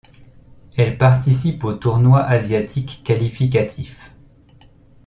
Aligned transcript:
Elle 0.77 0.97
participe 0.97 1.63
au 1.63 1.73
tournoi 1.73 2.23
asiatique 2.23 3.03
qualificatif. 3.05 4.11